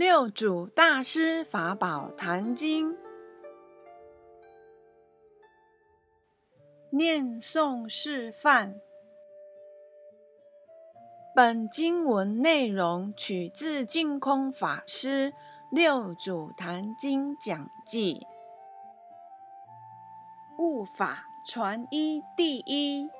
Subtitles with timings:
[0.00, 2.96] 六祖大师法宝坛经，
[6.88, 8.80] 念诵示范。
[11.36, 15.32] 本经文内容取自净空法师
[15.70, 18.14] 《六祖坛经讲记》，
[20.56, 23.10] 悟法传一第一。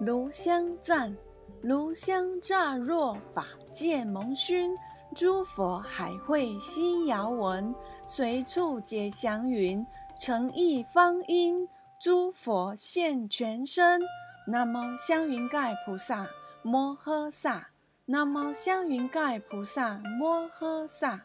[0.00, 1.14] 炉香赞，
[1.60, 4.74] 炉香乍若法界蒙熏，
[5.14, 7.74] 诸佛海会悉遥闻，
[8.06, 9.86] 随处解祥云，
[10.18, 11.68] 诚意方音，
[12.00, 14.00] 诸佛现全身。
[14.46, 16.26] 南无香云盖菩萨
[16.62, 17.68] 摩诃萨，
[18.06, 21.20] 南无香云盖菩萨摩诃萨，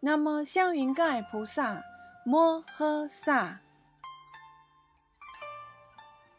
[0.00, 1.82] 南无香云盖菩萨
[2.26, 3.60] 摩诃萨。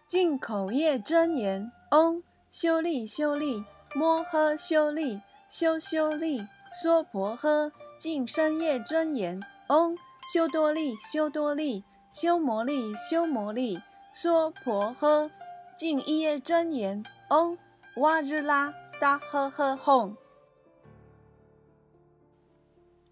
[0.07, 1.71] 进口业真言。
[1.91, 3.63] 嗡修利修利
[3.95, 6.45] 摩诃修利修修利
[6.83, 9.41] 娑婆诃净身业真言。
[9.69, 9.97] 嗡
[10.31, 13.79] 修多利修多利修摩利修摩利
[14.13, 15.31] 娑婆诃
[15.75, 17.03] 净一业真言。
[17.29, 17.57] 嗡
[17.97, 20.15] 哇日拉达呵呵吽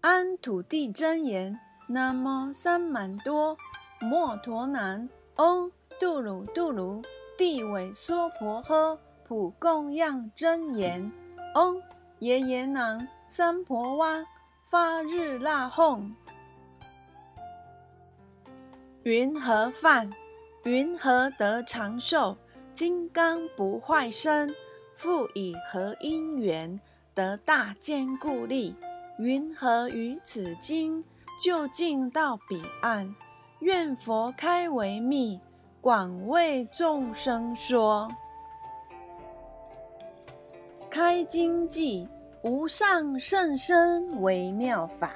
[0.00, 1.58] 安土地真言。
[1.90, 3.56] 南无三满多
[4.00, 5.08] 摩陀南。
[5.36, 7.02] 嗡杜鲁杜鲁。
[7.38, 11.12] 地尾娑婆诃，普供养真言。
[11.54, 11.80] 嗡
[12.18, 14.26] 耶耶囊三婆哇，
[14.68, 16.10] 发日那吽。
[19.04, 20.10] 云何饭？
[20.64, 22.36] 云何得长寿？
[22.74, 24.52] 金刚不坏身。
[24.96, 26.80] 复以何因缘
[27.14, 28.74] 得大坚固力？
[29.20, 31.04] 云何于此经
[31.40, 33.14] 就近到彼岸？
[33.60, 35.38] 愿佛开为密。
[35.80, 38.08] 广为众生说，
[40.90, 42.06] 开经记
[42.42, 45.12] 无上甚深微妙法，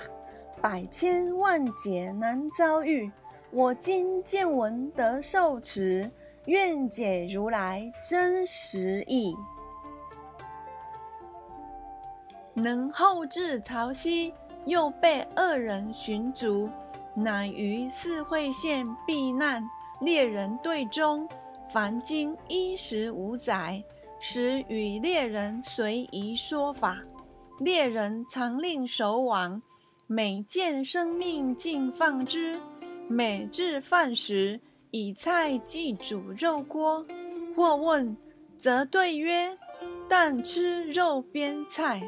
[0.60, 3.10] 百千万劫难遭遇。
[3.50, 6.08] 我今见闻得受持，
[6.46, 9.36] 愿解如来真实义。
[12.54, 14.32] 能后至潮汐，
[14.64, 16.70] 又被恶人寻逐，
[17.14, 19.62] 乃于四会县避难。
[20.02, 21.28] 猎人队中，
[21.72, 23.80] 凡经衣食五载，
[24.18, 26.98] 时与猎人随宜说法。
[27.60, 29.62] 猎人常令守往，
[30.08, 32.60] 每见生命尽放之。
[33.06, 37.06] 每至饭时，以菜祭煮肉锅。
[37.54, 38.16] 或问，
[38.58, 39.56] 则对曰
[40.10, 42.00] ：“但吃肉边菜。”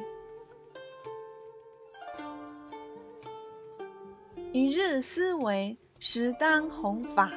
[4.53, 7.31] 一日思维，时当弘法。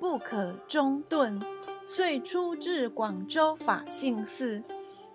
[0.00, 1.40] 不可中顿，
[1.84, 4.62] 遂出至广州法性寺，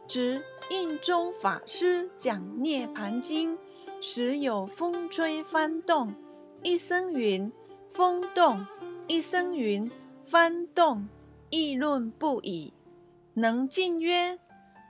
[0.07, 3.57] 执印中法师讲《涅盘经》，
[4.01, 6.13] 时有风吹翻动，
[6.61, 7.51] 一僧云
[7.91, 8.65] ：“风动。”
[9.07, 9.89] 一僧云
[10.25, 11.07] ：“翻动。”
[11.49, 12.73] 议论不已。
[13.35, 14.39] 能尽曰：“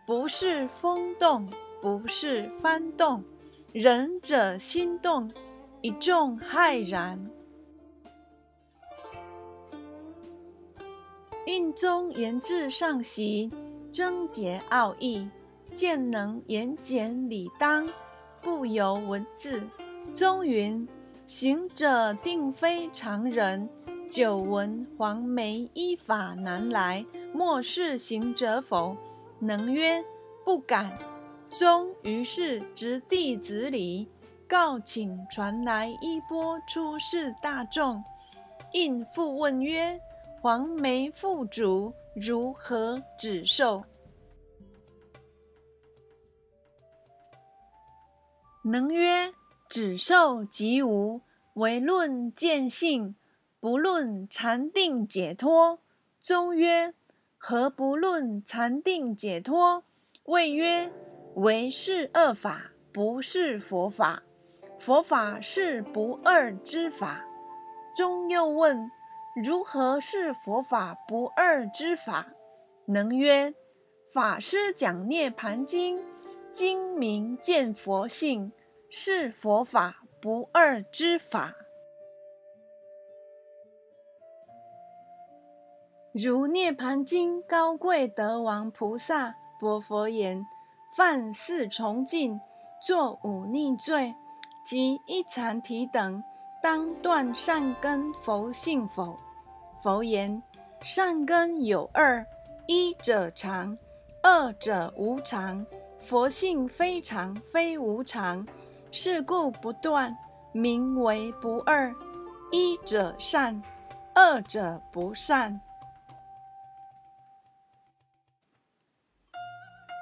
[0.07, 1.47] 不是风动，
[1.81, 3.23] 不是翻动，
[3.71, 5.29] 仁者心动。”
[5.81, 7.23] 一众骇然。
[11.45, 13.51] 印宗言至上席，
[13.91, 15.27] 征结奥义，
[15.73, 17.85] 见能言简理当，
[18.41, 19.61] 不由文字。
[20.13, 20.87] 宗云：
[21.27, 23.67] 行者定非常人，
[24.09, 28.95] 久闻黄梅依法难来，莫是行者否？
[29.39, 30.01] 能曰：
[30.45, 30.97] 不敢。
[31.49, 34.07] 宗于是执弟子礼，
[34.47, 38.01] 告请传来衣钵出世大众。
[38.71, 39.99] 应复问曰。
[40.43, 43.81] 黄眉富主如何止受？
[48.61, 49.33] 能曰：
[49.69, 51.21] 止受即无，
[51.53, 53.15] 唯论见性，
[53.61, 55.79] 不论禅定解脱。
[56.19, 56.93] 宗曰：
[57.37, 59.85] 何不论禅定解脱？
[60.25, 60.91] 谓曰：
[61.35, 64.21] 唯是二法，不是佛法。
[64.77, 67.23] 佛法是不二之法。
[67.95, 68.91] 宗又问。
[69.35, 72.27] 如何是佛法不二之法？
[72.85, 73.55] 能曰：
[74.13, 75.99] 法师讲涅盘经，
[76.51, 78.51] 经明见佛性，
[78.91, 81.55] 是佛法不二之法。
[86.13, 90.45] 如涅盘经高贵德王菩萨薄佛言：
[90.95, 92.39] 犯四重禁，
[92.85, 94.13] 作五逆罪，
[94.63, 96.23] 及一禅体等。
[96.63, 99.19] 当断善根，佛性否？
[99.83, 100.41] 佛言：
[100.81, 102.25] 善根有二：
[102.67, 103.77] 一者常，
[104.21, 105.65] 二者无常。
[105.99, 108.47] 佛性非常非无常，
[108.93, 110.17] 是故不断，
[110.53, 111.93] 名为不二。
[112.49, 113.61] 一者善，
[114.15, 115.59] 二者不善。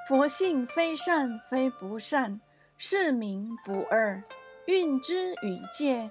[0.08, 2.40] 佛性非善非不善，
[2.78, 4.22] 是名不二。
[4.66, 6.08] 运之与界，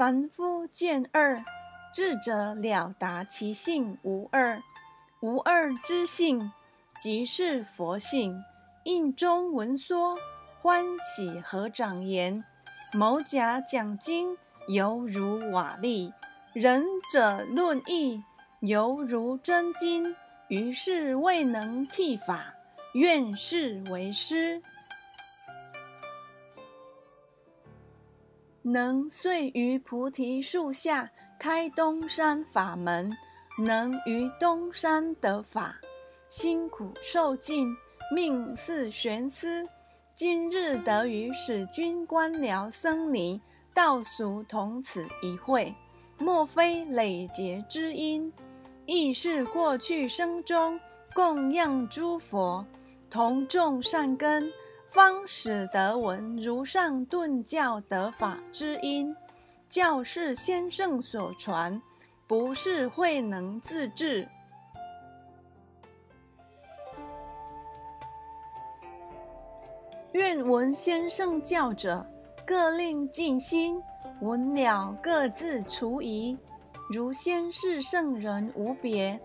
[0.00, 1.44] 凡夫见二，
[1.92, 4.58] 智者了达其性无二。
[5.20, 6.50] 无二之性，
[7.02, 8.42] 即是佛性。
[8.84, 10.16] 印中闻说，
[10.62, 12.42] 欢喜合掌言
[12.96, 14.38] ：“某甲讲经，
[14.68, 16.10] 犹如瓦砾；
[16.54, 16.82] 仁
[17.12, 18.24] 者论义，
[18.60, 20.16] 犹如真金。”
[20.48, 22.54] 于是未能剃法。
[22.94, 24.62] 愿是为师，
[28.62, 33.10] 能遂于菩提树下开东山法门，
[33.58, 35.74] 能于东山得法，
[36.28, 37.74] 辛苦受尽，
[38.14, 39.66] 命似悬丝。
[40.14, 43.40] 今日得与使君官僚僧尼
[43.72, 45.74] 道俗同此一会，
[46.18, 48.30] 莫非累劫之因？
[48.84, 50.78] 亦是过去生中
[51.14, 52.64] 供养诸佛。
[53.08, 54.52] 同种善根，
[54.90, 59.14] 方使得闻如上顿教得法之因。
[59.68, 61.80] 教是先圣所传，
[62.26, 64.26] 不是慧能自制。
[70.10, 72.04] 愿闻先圣教者，
[72.44, 73.80] 各令静心，
[74.20, 76.36] 闻了各自除疑。
[76.90, 79.18] 如先世圣人无别。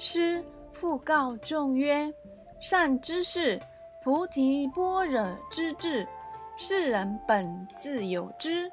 [0.00, 2.12] 师复告众曰。
[2.60, 3.60] 善知识，
[4.02, 6.08] 菩提般若之智，
[6.56, 8.68] 世人本自有之，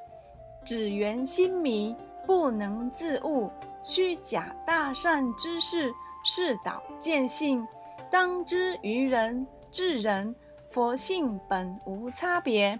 [0.64, 1.94] 只缘心迷，
[2.26, 3.48] 不能自悟。
[3.80, 5.92] 虚假大善之事，
[6.24, 7.64] 是导见性。
[8.10, 10.34] 当知于人智人，
[10.68, 12.78] 佛性本无差别，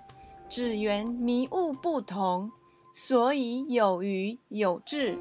[0.49, 2.51] 只缘迷悟不同，
[2.93, 5.17] 所以有愚有智。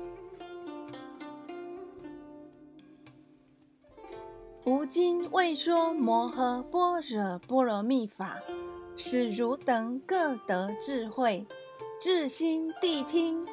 [4.70, 8.38] 吾今为说摩诃般若波罗蜜法，
[8.96, 11.44] 使汝等各得智慧，
[12.00, 13.48] 至心谛听。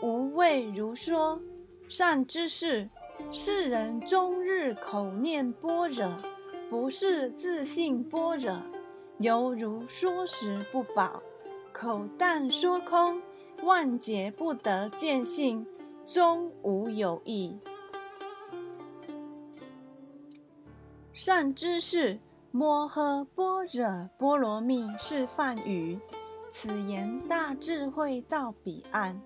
[0.00, 1.38] 吾为如说。
[1.86, 2.88] 善知识，
[3.30, 6.16] 世人终日口念般若，
[6.70, 8.56] 不是自信般若，
[9.18, 11.22] 犹如说食不饱，
[11.74, 13.20] 口淡说空，
[13.64, 15.66] 万劫不得见性，
[16.06, 17.54] 终无有益。
[21.16, 22.18] 善知识，
[22.50, 25.96] 摩诃般若波罗蜜是梵语。
[26.50, 29.20] 此言大智慧到彼岸，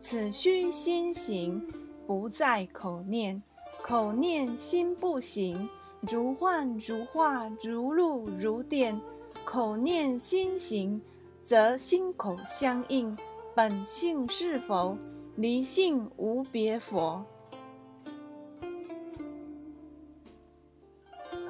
[0.00, 1.62] 此须心行，
[2.06, 3.42] 不在口念。
[3.82, 5.68] 口念心不行，
[6.00, 8.98] 如幻如化，如露如电。
[9.44, 10.98] 口念心行，
[11.44, 13.14] 则心口相应，
[13.54, 14.96] 本性是佛，
[15.36, 17.22] 离性无别佛。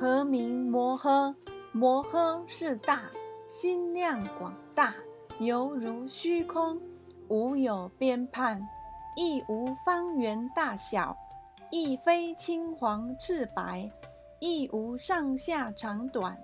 [0.01, 1.35] 何名摩诃？
[1.73, 3.03] 摩诃是大，
[3.49, 4.95] 心量广大，
[5.41, 6.81] 犹如虚空，
[7.27, 8.63] 无有边畔，
[9.17, 11.17] 亦无方圆大小，
[11.73, 13.91] 亦非青黄赤白，
[14.39, 16.39] 亦无上下长短，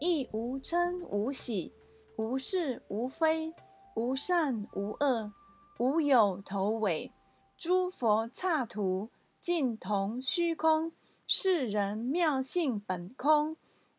[0.00, 1.72] 亦无嗔无喜，
[2.16, 3.54] 无是无非，
[3.94, 5.32] 无善无恶，
[5.78, 7.12] 无有头尾，
[7.56, 9.08] 诸佛刹土
[9.40, 10.90] 尽同虚空。
[11.30, 13.54] 世人妙性本空，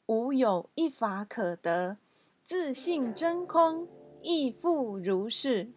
[0.07, 1.97] 无有一法可得，
[2.43, 3.87] 自性真空，
[4.23, 5.69] 亦复如是。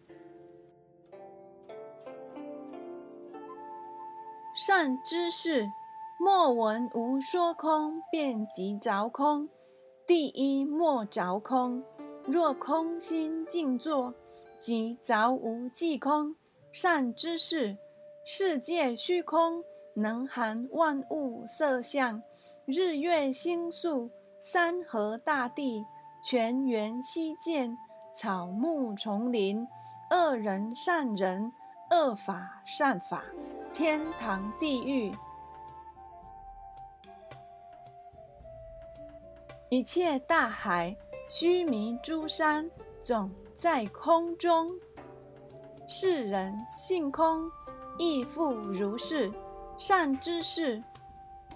[4.55, 5.67] 善知识，
[6.19, 9.47] 莫闻无说空，便即着空。
[10.07, 11.83] 第一莫着空，
[12.25, 14.11] 若空心静坐，
[14.57, 16.35] 即着无际空。
[16.71, 17.77] 善知识，
[18.25, 19.63] 世界虚空。
[19.95, 22.21] 能含万物色相，
[22.65, 24.09] 日月星宿，
[24.39, 25.85] 山河大地，
[26.23, 27.75] 泉源溪涧，
[28.15, 29.67] 草木丛林，
[30.09, 31.51] 恶人善人，
[31.91, 33.23] 恶法善法，
[33.71, 35.11] 天堂地狱，
[39.69, 40.95] 一切大海，
[41.27, 42.69] 须弥诸山，
[43.01, 44.71] 总在空中。
[45.87, 47.51] 世人性空，
[47.99, 49.31] 亦复如是。
[49.85, 50.81] 善知识，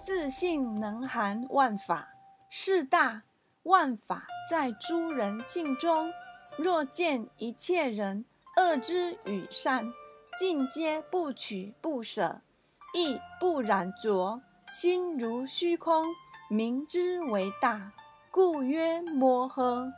[0.02, 2.06] 自性能含万法，
[2.50, 3.22] 是大
[3.62, 6.12] 万法在诸人性中。
[6.58, 8.26] 若见一切人
[8.58, 9.90] 恶之与善，
[10.38, 12.42] 尽皆不取不舍，
[12.92, 16.04] 亦不染浊，心如虚空，
[16.50, 17.90] 明之为大，
[18.30, 19.90] 故曰摩诃。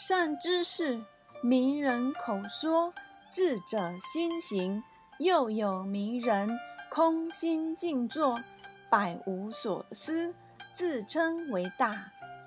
[0.00, 0.98] 善知识，
[1.42, 2.94] 名人口说，
[3.34, 4.80] 智者心行。
[5.18, 6.48] 又有名人
[6.88, 8.38] 空心静坐，
[8.88, 10.32] 百无所思，
[10.72, 11.92] 自称为大。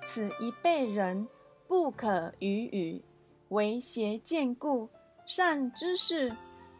[0.02, 1.28] 此一辈人，
[1.66, 3.04] 不可与语，
[3.50, 4.88] 为邪见故。
[5.26, 6.32] 善知识，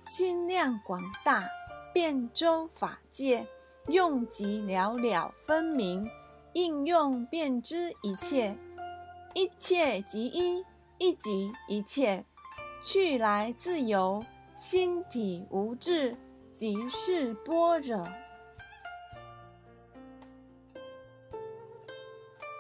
[0.07, 1.45] 心量广大，
[1.93, 3.47] 遍周法界，
[3.89, 6.09] 用即了了分明，
[6.55, 8.57] 应用便知一切。
[9.35, 10.65] 一切即一，
[10.97, 12.25] 一即一切，
[12.83, 16.17] 去来自由，心体无滞，
[16.55, 18.07] 即是般若。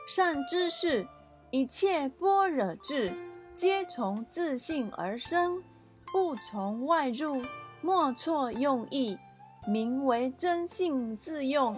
[0.09, 1.07] 善知识，
[1.51, 3.13] 一切般若智，
[3.55, 5.63] 皆从自性而生，
[6.07, 7.41] 不从外入，
[7.81, 9.17] 莫错用意，
[9.67, 11.77] 名为真性自用。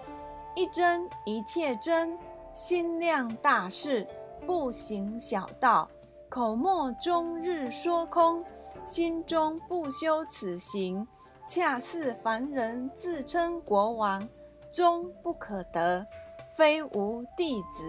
[0.57, 2.19] 一真一切真，
[2.53, 4.07] 心量大事。
[4.47, 5.89] 不行小道，
[6.31, 8.45] 口莫终日说空，
[8.87, 11.05] 心中不修此行，
[11.45, 14.23] 恰似凡人自称国王，
[14.71, 16.07] 终不可得，
[16.55, 17.83] 非无弟子。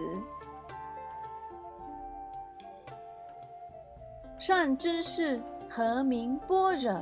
[4.40, 7.00] 善知识，何名般若？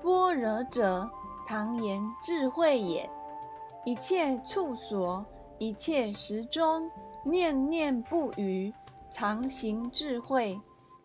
[0.00, 1.10] 般若者，
[1.48, 3.10] 唐言智慧也。
[3.84, 5.26] 一切处所，
[5.58, 6.88] 一切时中。
[7.24, 8.72] 念念不渝，
[9.10, 10.58] 常行智慧，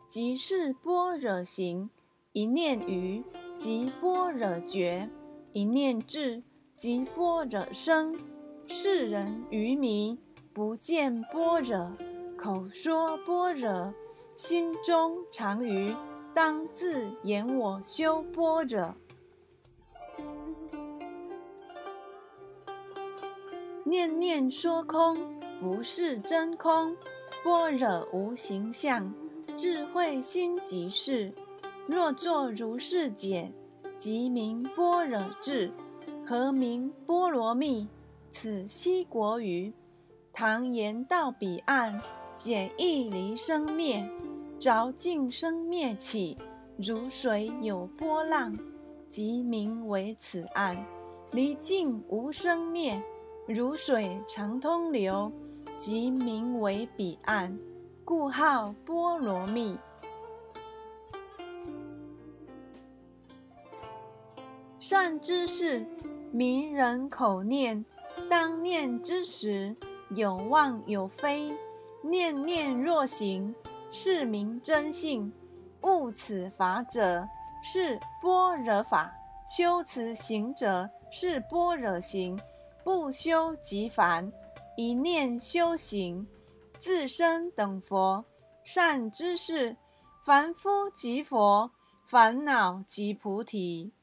[0.07, 1.89] 即是般若行；
[2.31, 3.23] 一念愚，
[3.57, 5.09] 即般若觉；
[5.51, 6.43] 一念智，
[6.75, 8.15] 即般若生。
[8.67, 10.19] 世人愚迷，
[10.53, 11.91] 不见般若，
[12.37, 13.93] 口说般若，
[14.35, 15.95] 心中常愚，
[16.33, 18.95] 当自言我修般若。
[23.83, 25.41] 念念说空。
[25.61, 26.93] 不是真空，
[27.41, 29.13] 般若无形象，
[29.55, 31.31] 智慧心即是。
[31.85, 33.51] 若作如是解，
[33.97, 35.71] 即名般若智。
[36.25, 37.87] 何名波罗蜜？
[38.31, 39.73] 此西国语。
[40.31, 42.01] 唐言到彼岸，
[42.35, 44.09] 解义离生灭，
[44.59, 46.37] 着尽生灭起，
[46.77, 48.57] 如水有波浪，
[49.09, 50.75] 即名为此岸。
[51.31, 52.99] 离尽无生灭，
[53.47, 55.31] 如水常通流。
[55.79, 57.57] 即名为彼岸，
[58.05, 59.77] 故号波罗蜜。
[64.79, 65.85] 善知识，
[66.31, 67.85] 名人口念，
[68.29, 69.73] 当念之时，
[70.09, 71.57] 有妄有非，
[72.01, 73.55] 念念若行，
[73.89, 75.31] 是名真性。
[75.81, 77.25] 悟此法者，
[77.63, 79.09] 是般若法；
[79.47, 82.37] 修此行者，是般若行。
[82.83, 84.29] 不修即凡。
[84.75, 86.27] 一念修行，
[86.83, 88.25] 自身等佛；
[88.65, 89.77] 善知识，
[90.25, 91.71] 凡夫即佛，
[92.05, 93.93] 烦恼即菩提。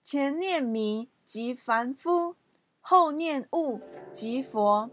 [0.00, 2.34] 前念迷即凡夫，
[2.80, 3.78] 后念悟
[4.14, 4.88] 即佛；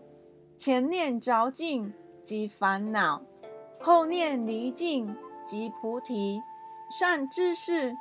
[0.58, 3.24] 前念着净即烦恼，
[3.80, 6.42] 后念离净即菩提。
[6.92, 7.96] 善知识。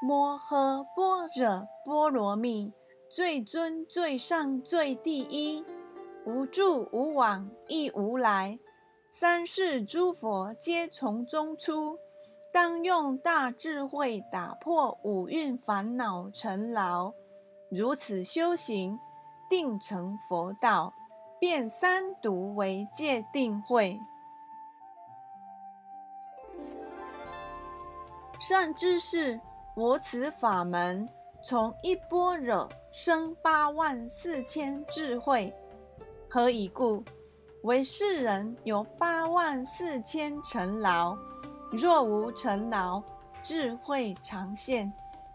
[0.00, 2.70] 摩诃般若波罗蜜，
[3.14, 5.64] 最尊最上最第一，
[6.26, 8.58] 无住无往亦无来，
[9.12, 11.96] 三世诸佛皆从中出。
[12.52, 17.12] 当用大智慧打破五蕴烦恼尘劳，
[17.70, 18.98] 如此修行，
[19.48, 20.92] 定成佛道，
[21.38, 23.96] 变三毒为戒定慧。
[28.40, 29.40] 善知识。
[29.76, 31.08] 我此法门，
[31.46, 35.52] 从一般若生八万四千智慧，
[36.26, 37.04] 何以故？
[37.64, 41.14] 为世人有八万四千尘劳，
[41.70, 43.02] 若无尘劳，
[43.42, 44.90] 智慧常现，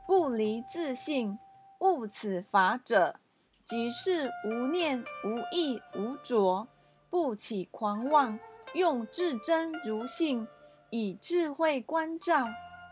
[0.08, 1.38] 不离自性。
[1.80, 3.20] 悟此法者，
[3.64, 6.68] 即是无念、无意、无着，
[7.12, 8.40] 不起狂妄，
[8.74, 10.48] 用至真如性，
[10.90, 12.48] 以智慧观照。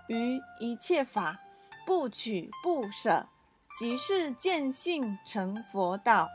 [0.08, 1.40] 于一切法
[1.88, 3.30] 不取不舍，
[3.80, 6.28] 即是见性成佛道。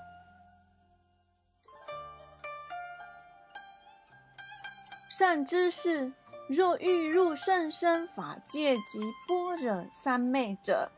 [5.10, 6.10] 善知识，
[6.48, 10.90] 若欲入甚深法界及般若三昧者，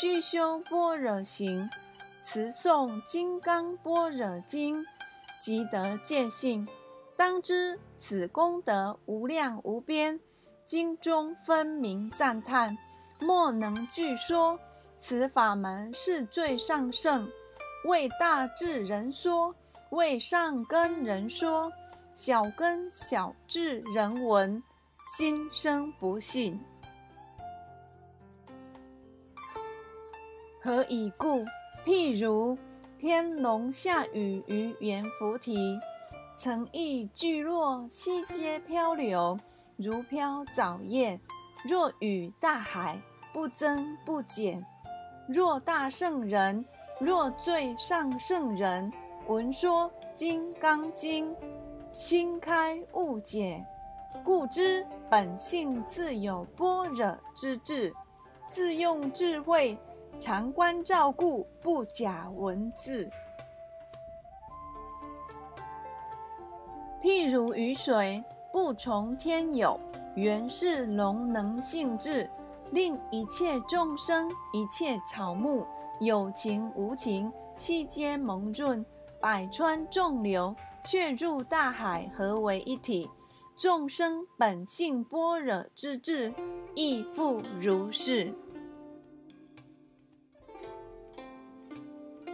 [0.00, 1.68] 须修般若行，
[2.24, 4.84] 持诵《金刚般若经》，
[5.42, 6.68] 即得见性。
[7.16, 10.20] 当知此功德无量无边，
[10.64, 12.78] 经中分明赞叹，
[13.20, 14.58] 莫能具说。
[14.98, 17.26] 此法门是最上圣，
[17.86, 19.54] 为大智人说，
[19.90, 21.72] 为上根人说，
[22.14, 24.62] 小根小智人闻，
[25.16, 26.60] 心生不信。
[30.62, 31.46] 何以故？
[31.82, 32.58] 譬如
[32.98, 35.80] 天龙下雨于圆菩提。
[36.36, 39.38] 曾忆聚落悉皆漂流，
[39.76, 41.18] 如飘藻叶。
[41.64, 43.00] 若与大海，
[43.32, 44.64] 不增不减。
[45.26, 46.64] 若大圣人，
[46.98, 48.92] 若最上圣人，
[49.26, 51.34] 闻说《金刚经》，
[51.92, 53.64] 心开悟解，
[54.24, 57.94] 故知本性自有般若之智，
[58.48, 59.78] 自用智慧，
[60.18, 63.08] 常观照顾，不假文字。
[67.00, 68.22] 譬如雨水，
[68.52, 69.78] 不从天有，
[70.16, 72.28] 原是龙能性质，
[72.72, 75.66] 令一切众生、一切草木，
[76.00, 78.84] 有情无情，悉皆蒙润，
[79.20, 83.10] 百川众流，却入大海，合为一体。
[83.56, 86.32] 众生本性般若之智，
[86.74, 88.32] 亦复如是。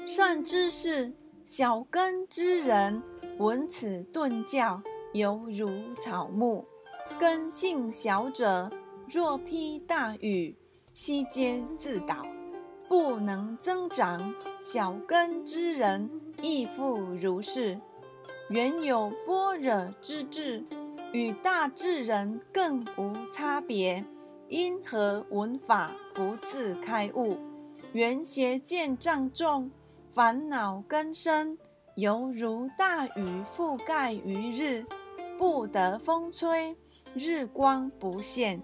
[0.06, 1.12] 善知识，
[1.44, 3.02] 小根之人。
[3.38, 4.80] 闻此顿教，
[5.12, 5.68] 犹如
[6.00, 6.64] 草木；
[7.18, 8.70] 根性小者，
[9.08, 10.56] 若披大雨，
[10.92, 12.26] 悉皆自倒，
[12.88, 14.34] 不能增长。
[14.60, 16.10] 小根之人
[16.42, 17.80] 亦复如是。
[18.50, 20.64] 原有般若之智，
[21.12, 24.04] 与大智人更无差别。
[24.48, 27.36] 因何闻法不自开悟？
[27.92, 29.70] 缘邪见障重，
[30.12, 31.56] 烦恼根深。
[31.94, 34.84] 犹如大雨覆盖于日，
[35.38, 36.76] 不得风吹，
[37.14, 38.60] 日光不现。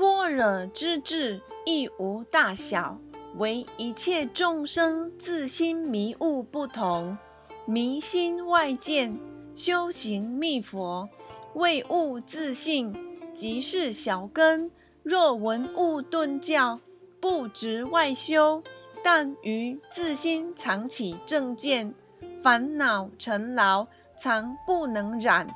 [0.00, 2.98] 般若之智亦无大小，
[3.36, 7.18] 唯一切众生自心迷悟不同，
[7.66, 9.14] 迷心外见，
[9.54, 11.06] 修行密佛，
[11.52, 12.96] 未悟自性，
[13.34, 14.70] 即是小根。
[15.02, 16.80] 若闻悟顿教。
[17.20, 18.62] 不执外修，
[19.04, 21.94] 但于自心常起正见，
[22.42, 23.86] 烦恼尘劳
[24.16, 25.46] 常不能染，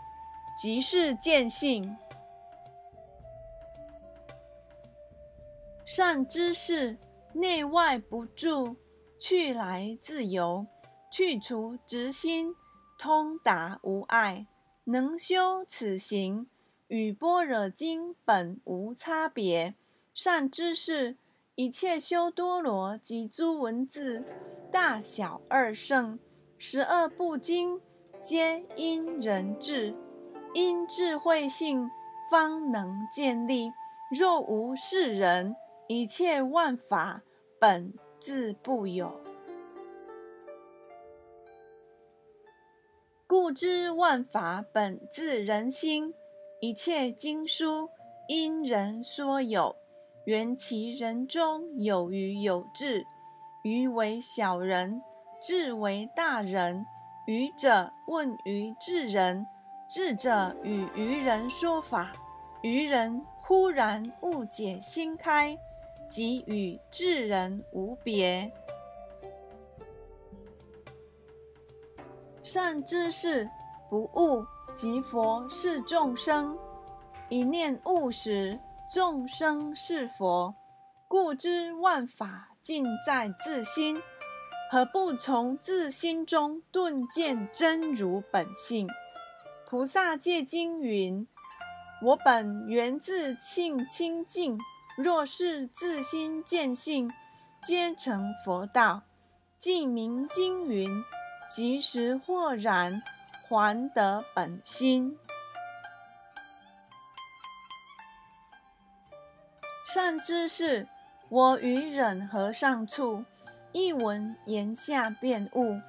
[0.61, 1.97] 即是见性。
[5.87, 6.97] 善知识，
[7.35, 8.77] 内外不住，
[9.19, 10.67] 去来自由，
[11.11, 12.55] 去除执心，
[12.99, 14.47] 通达无碍，
[14.85, 16.47] 能修此行，
[16.89, 19.75] 与般若经本无差别。
[20.15, 21.17] 善知识。
[21.57, 24.25] 一切修多罗及诸文字，
[24.73, 26.19] 大小二圣，
[26.59, 27.81] 十二部经，
[28.21, 29.95] 皆因人智，
[30.53, 31.89] 因智慧性
[32.29, 33.71] 方能建立。
[34.11, 35.55] 若无是人，
[35.87, 37.21] 一切万法
[37.61, 39.21] 本自不有。
[43.27, 46.15] 故知万法本自人心，
[46.61, 47.91] 一切经书
[48.29, 49.77] 因人说有。
[50.25, 53.05] 缘其人中有愚有智，
[53.63, 55.03] 愚为小人，
[55.43, 56.87] 智为大人。
[57.27, 59.47] 愚者问于智人，
[59.87, 62.11] 智者与愚人说法，
[62.63, 65.59] 愚人忽然悟解心开，
[66.15, 68.49] 即与智人无别。
[72.45, 73.51] 善知识，
[73.91, 76.57] 不悟即佛是众生，
[77.29, 78.57] 一念悟时。
[78.93, 80.55] 众生是佛，
[81.09, 84.01] 故知万法尽在自心，
[84.71, 88.87] 何不从自心中顿见真如本性？
[89.67, 91.27] 菩萨戒经云
[92.05, 94.57] ：“我本源自性清净，
[94.97, 97.11] 若是自心见性，
[97.63, 99.03] 皆成佛道。”
[99.59, 101.03] 净明经云
[101.51, 103.03] ：“即时豁然，
[103.49, 105.17] 还得本心。”
[109.87, 110.87] 善知识，
[111.31, 113.25] 我于忍和尚处，
[113.73, 115.81] 一闻言下便悟，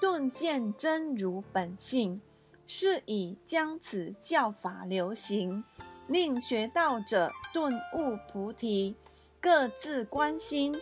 [0.00, 2.22] 顿见真如本性，
[2.66, 5.62] 是以将此教法流行，
[6.08, 8.96] 令学道者顿悟菩提，
[9.40, 10.74] 各自观心，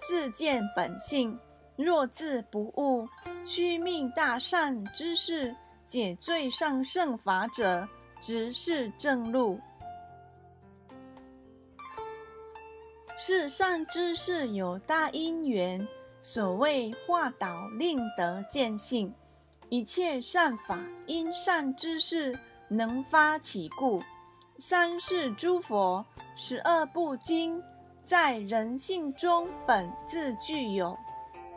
[0.00, 1.38] 自见本性。
[1.76, 3.08] 若自不悟，
[3.44, 5.54] 须命大善知识
[5.86, 7.88] 解最上圣法者，
[8.20, 9.58] 直是正路。
[13.16, 15.86] 是善知识有大因缘，
[16.20, 19.14] 所谓化导令得见性，
[19.68, 22.36] 一切善法因善知识
[22.68, 24.02] 能发起故。
[24.64, 27.60] 三世诸佛十二部经
[28.04, 30.96] 在人性中本自具有，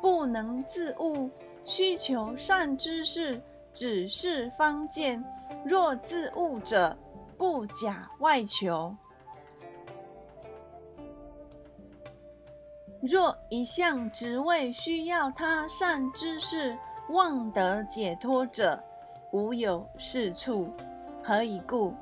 [0.02, 1.30] 不能自悟，
[1.64, 3.40] 需求善知识
[3.76, 5.24] 只是方见。
[5.64, 6.98] 若自悟者，
[7.38, 8.96] 不假外求。
[13.04, 16.76] 若一项职位需要他善知识
[17.10, 18.84] 望得解脱者，
[19.32, 20.74] 无有是处。
[21.24, 21.94] 何以故？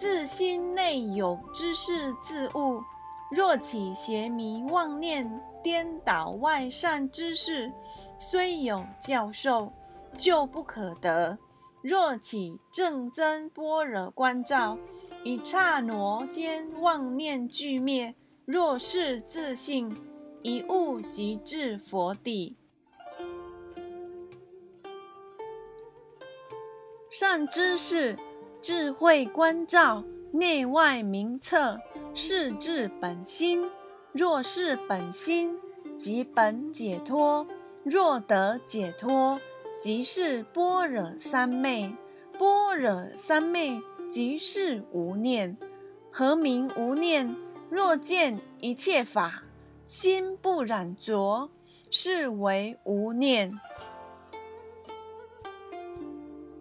[0.00, 2.82] 自心内有知识自悟。
[3.30, 5.30] 若起邪迷妄念，
[5.62, 7.70] 颠倒外善知识，
[8.18, 9.70] 虽有教授，
[10.16, 11.36] 就不可得。
[11.82, 14.78] 若起正增般若观照，
[15.22, 18.14] 一刹那间妄念俱灭。
[18.46, 19.94] 若是自信。
[20.42, 22.56] 一悟即至佛地，
[27.10, 28.16] 善知识
[28.62, 31.78] 智慧观照，内外明测，
[32.14, 33.70] 是至本心。
[34.12, 35.58] 若是本心，
[35.96, 37.46] 即本解脱。
[37.84, 39.40] 若得解脱，
[39.80, 41.94] 即是般若三昧。
[42.38, 45.56] 般若三昧，即是无念。
[46.10, 47.34] 何名无念？
[47.70, 49.42] 若见一切法。
[49.86, 51.50] 心不染浊，
[51.90, 53.58] 是为无念。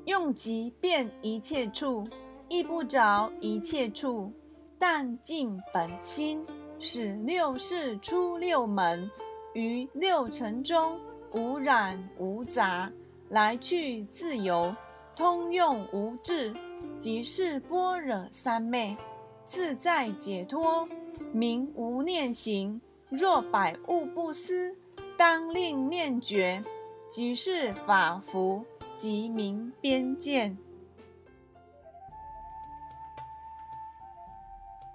[0.09, 2.03] 用即遍一切处，
[2.47, 4.31] 亦不着一切处，
[4.79, 6.43] 但尽本心，
[6.79, 9.09] 使六世出六门，
[9.53, 10.99] 于六尘中
[11.33, 12.91] 无染无杂，
[13.29, 14.75] 来去自由，
[15.15, 16.51] 通用无滞，
[16.97, 18.97] 即是般若三昧，
[19.45, 20.89] 自在解脱，
[21.31, 22.81] 名无念行。
[23.09, 24.75] 若百物不思，
[25.17, 26.63] 当令念觉，
[27.07, 28.65] 即是法服，
[28.99, 30.57] 即明边见。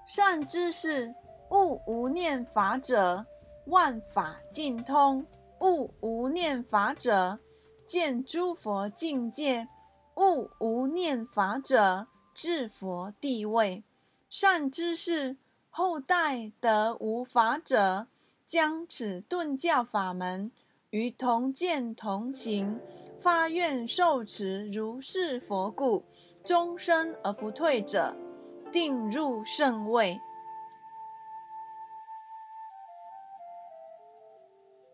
[0.05, 1.15] 善知识，
[1.49, 3.25] 悟无念法者，
[3.65, 5.25] 万法尽通；
[5.59, 7.39] 悟无念法者，
[7.87, 9.67] 见诸佛境界；
[10.17, 13.83] 悟无念法者，至佛地位。
[14.29, 15.37] 善知识。
[15.77, 18.07] 后代得无法者，
[18.45, 20.49] 将此顿教法门
[20.91, 22.79] 与同见同行，
[23.25, 26.05] 发愿受持如是佛故，
[26.43, 28.15] 终身而不退者，
[28.71, 30.21] 定入圣位。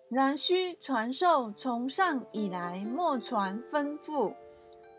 [0.09, 4.33] 然须传授从上以来莫传吩咐，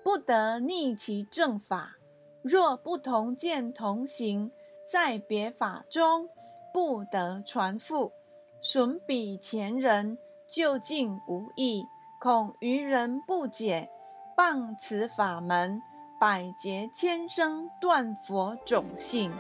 [0.05, 1.97] 不得逆其正法。
[2.43, 4.53] 若不同见同行。
[4.85, 6.29] 在别法中
[6.75, 8.13] 不得传复，
[8.61, 11.87] 损彼前人，究竟无益，
[12.23, 13.91] 恐愚人不解，
[14.37, 15.83] 谤此法门，
[16.21, 19.33] 百劫千生断佛种性。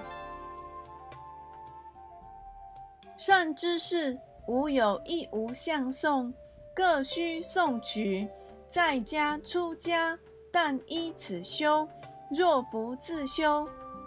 [3.17, 4.19] 善知识，
[4.49, 6.35] 无有一无相送，
[6.75, 8.29] 各须送取。
[8.67, 10.19] 在家出家，
[10.53, 11.87] 但依此修，
[12.31, 13.65] 若不自修。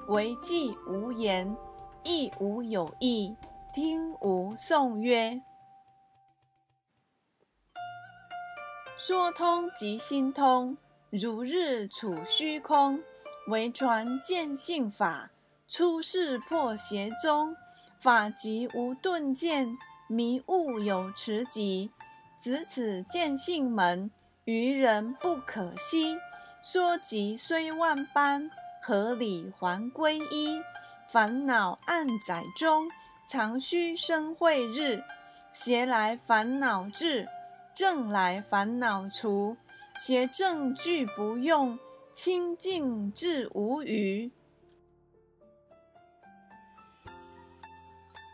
[0.09, 1.55] 为既无言，
[2.03, 3.33] 亦无有意，
[3.73, 5.41] 听无诵曰：
[9.07, 10.75] 说通即心通，
[11.11, 12.99] 如日处虚空，
[13.49, 15.29] 唯传见性法，
[15.67, 17.55] 出世破邪宗。
[18.01, 21.91] 法即无顿见，迷悟有持疾。
[22.41, 24.09] 只此见性门，
[24.45, 26.17] 愚人不可惜。
[26.63, 28.49] 说即虽万般。
[28.81, 30.59] 合理还归一，
[31.11, 32.89] 烦恼暗载中，
[33.29, 35.03] 常须生慧日。
[35.53, 37.27] 邪来烦恼至，
[37.75, 39.57] 正来烦恼除。
[39.97, 41.79] 邪正俱不用，
[42.13, 44.29] 清净至无余。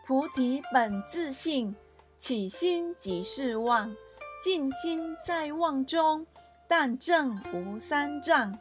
[0.07, 1.75] 菩提本自性，
[2.17, 3.95] 起心即是妄，
[4.43, 6.25] 尽心在妄中，
[6.67, 8.57] 但正无三障。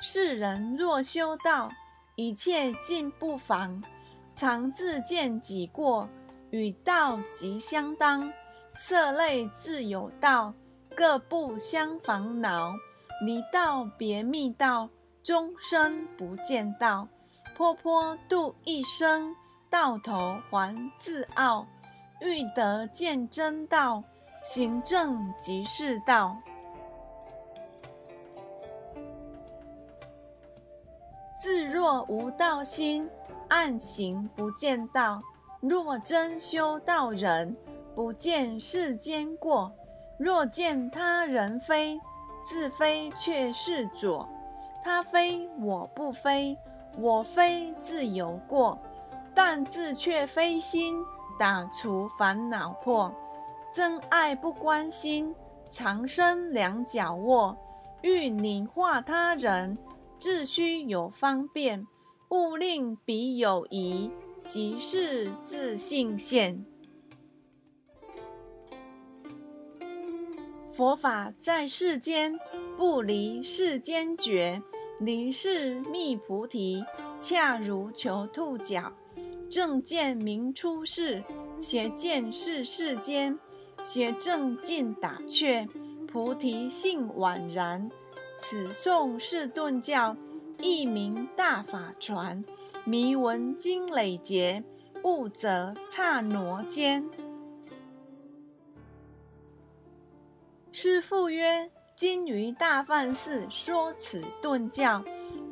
[0.00, 1.68] 世人若修道，
[2.14, 3.82] 一切尽不妨。
[4.34, 6.08] 常自见己过，
[6.50, 8.32] 与道即相当。
[8.76, 10.52] 色类自有道，
[10.94, 12.74] 各不相烦恼。
[13.24, 14.88] 离道别密道，
[15.22, 17.08] 终身不见道。
[17.56, 19.34] 坡坡度一生，
[19.70, 21.66] 到头还自傲。
[22.20, 24.02] 欲得见真道，
[24.42, 26.36] 行正即是道。
[31.36, 33.08] 自若无道心，
[33.48, 35.22] 暗行不见道。
[35.60, 37.56] 若真修道人，
[37.94, 39.72] 不见世间过。
[40.18, 42.00] 若见他人非，
[42.44, 44.28] 自非却是左。
[44.82, 46.56] 他非我不非，
[46.98, 48.78] 我非自有过。
[49.34, 50.96] 但自却非心，
[51.38, 53.12] 打除烦恼破。
[53.72, 55.34] 真爱不关心，
[55.70, 57.56] 长生两脚卧。
[58.02, 59.76] 欲拟化他人，
[60.18, 61.84] 自须有方便。
[62.28, 64.10] 勿令彼有疑，
[64.46, 66.64] 即是自性现。
[70.76, 72.36] 佛法在世间，
[72.76, 74.60] 不离世间觉。
[74.98, 76.84] 离世觅菩提，
[77.20, 78.92] 恰如求兔角。
[79.48, 81.22] 正见明出世，
[81.60, 83.38] 邪见是世间。
[83.84, 85.64] 邪正尽打却，
[86.08, 87.88] 菩提性宛然。
[88.40, 90.16] 此颂是顿教，
[90.60, 92.44] 一名大法传。
[92.84, 94.64] 迷闻经累劫，
[95.04, 97.08] 悟则刹那间。
[100.76, 105.00] 师父曰：“今于大梵寺说此顿教，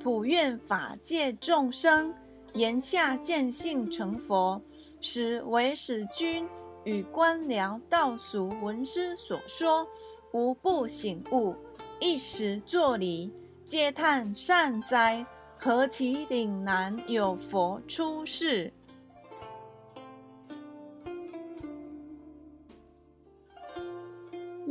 [0.02, 2.12] 普愿法界众生
[2.54, 4.60] 言下见性成佛，
[5.00, 6.44] 使为使君
[6.82, 9.86] 与官僚道俗闻师所说，
[10.32, 11.54] 无不醒悟，
[12.00, 13.32] 一时作礼，
[13.64, 15.24] 皆叹善哉！
[15.56, 18.72] 何其岭南有佛出世！”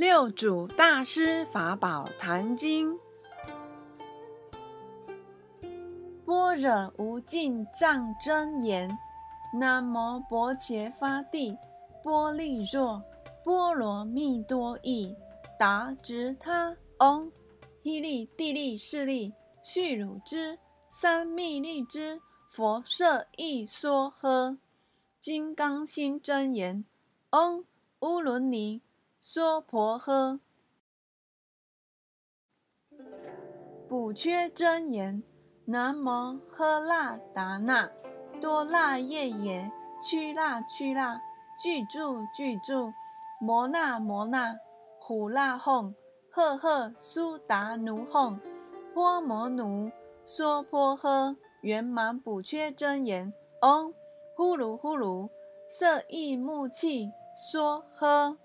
[0.02, 2.98] 六祖大师法宝坛经，
[6.26, 8.98] 般若无尽藏真言，
[9.54, 11.56] 南无薄伽伐帝，
[12.02, 13.04] 波利若。
[13.44, 15.16] 波罗蜜多依，
[15.60, 16.76] 达直他。
[16.98, 17.30] 唵，
[17.84, 20.58] 依利地利势利，续汝之。
[20.90, 22.20] 三密利之。
[22.50, 24.58] 佛设一说诃，
[25.20, 26.84] 金刚心真言，
[27.30, 27.66] 唵
[28.00, 28.82] 乌伦尼。
[29.24, 30.40] 娑婆诃，
[33.88, 35.22] 补缺真言：
[35.66, 37.92] 南摩喝腊达那
[38.42, 41.22] 多腊夜耶屈腊屈腊
[41.62, 42.92] 具住具住
[43.40, 44.58] 摩那摩那
[45.00, 45.94] 呼腊吽
[46.32, 48.40] 赫赫苏达奴哄
[48.92, 49.92] 波摩奴
[50.26, 53.32] 娑婆诃，圆满补缺真言：
[53.62, 53.94] 唵
[54.36, 55.30] 呼噜呼噜
[55.70, 58.38] 色意木气娑诃。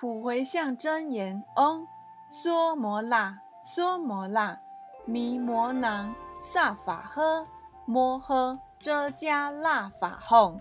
[0.00, 1.86] 普回向真言：唵，
[2.30, 4.58] 娑摩那，娑摩那，
[5.04, 6.10] 弥摩那，
[6.40, 7.44] 萨法诃，
[7.84, 10.58] 摩诃遮迦那法吽。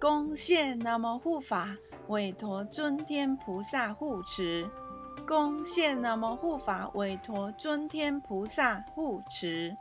[0.00, 1.76] 恭谢南无护法
[2.06, 4.70] 韦陀尊天菩萨护持。
[5.26, 9.76] 恭谢南无护法韦陀尊天菩萨护持。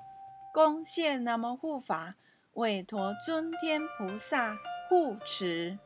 [0.52, 2.16] 恭谢南无护法
[2.54, 4.58] 韦陀尊天菩萨。
[4.90, 5.78] 护持。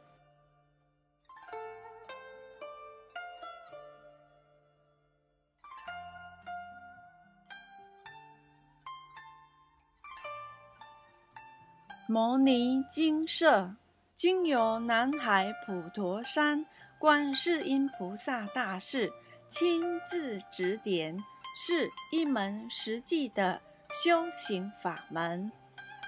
[12.07, 13.73] 摩尼精舍，
[14.13, 16.65] 经由南海普陀山
[16.99, 19.11] 观世音菩萨大士
[19.47, 21.17] 亲自指点，
[21.57, 23.61] 是一门实际的
[24.03, 25.49] 修行法门，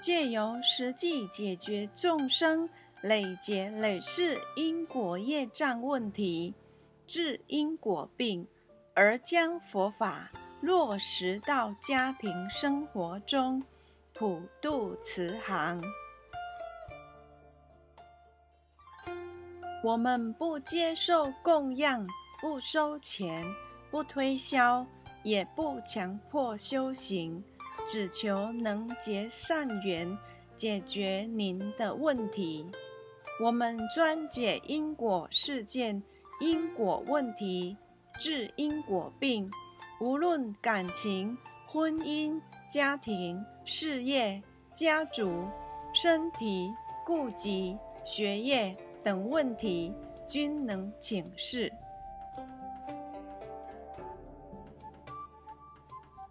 [0.02, 2.70] 借由实际解决众生。
[3.04, 6.54] 累劫累世因果业障问题，
[7.06, 8.48] 治因果病，
[8.94, 13.62] 而将佛法落实到家庭生活中，
[14.14, 15.84] 普渡慈航。
[19.84, 22.08] 我们不接受供养，
[22.40, 23.44] 不收钱，
[23.92, 24.88] 不推销，
[25.24, 27.44] 也不强迫修行，
[27.86, 30.18] 只求能结善缘，
[30.56, 32.66] 解决您的问题。
[33.44, 36.02] 我们专解因果事件、
[36.40, 37.76] 因果问题，
[38.18, 39.52] 治因果病。
[40.00, 45.46] 无论感情、婚姻、家庭、事业、家族、
[45.94, 46.72] 身体、
[47.06, 49.94] 顾及、学业等问题，
[50.26, 51.70] 均能请示。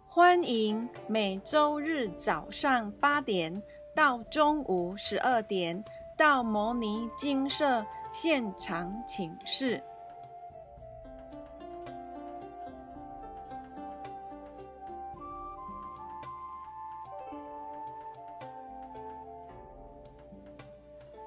[0.07, 3.61] 欢迎每周日早上八点
[3.95, 5.85] 到中午十二点。
[6.17, 9.81] 到摩尼精舍现场请示。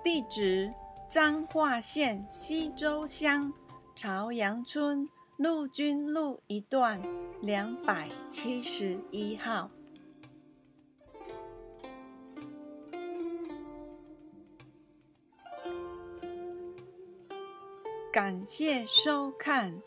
[0.02, 0.72] 地址：
[1.08, 3.52] 彰化县西周乡
[3.96, 7.02] 朝阳村陆军路一段
[7.42, 9.68] 两百七十一号。
[18.16, 19.82] 感谢收看。